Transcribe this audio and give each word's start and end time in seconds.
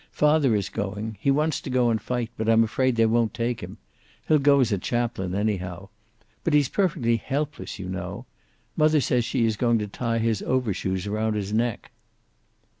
Father 0.13 0.55
is 0.55 0.69
going. 0.69 1.15
He 1.19 1.29
wants 1.29 1.61
to 1.61 1.69
go 1.69 1.91
and 1.91 2.01
fight, 2.01 2.31
but 2.35 2.49
I'm 2.49 2.63
afraid 2.63 2.95
they 2.95 3.05
won't 3.05 3.35
take 3.35 3.61
him. 3.61 3.77
He'll 4.27 4.39
go 4.39 4.59
as 4.59 4.71
a 4.71 4.79
chaplain, 4.79 5.35
anyhow. 5.35 5.89
But 6.43 6.55
he's 6.55 6.69
perfectly 6.69 7.17
helpless, 7.17 7.77
you 7.77 7.87
know. 7.87 8.25
Mother 8.75 8.99
says 8.99 9.25
she 9.25 9.45
is 9.45 9.57
going 9.57 9.77
to 9.77 9.87
tie 9.87 10.17
his 10.17 10.41
overshoes 10.41 11.05
around 11.05 11.35
his 11.35 11.53
neck." 11.53 11.91